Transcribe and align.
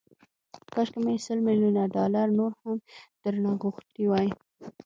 کاشکي 0.73 0.99
مې 1.05 1.13
سل 1.25 1.39
ميليونه 1.47 1.81
ډالر 1.95 2.27
نور 2.39 2.51
هم 2.61 2.75
درنه 3.23 3.51
غوښتي 3.61 4.03
وای 4.07 4.27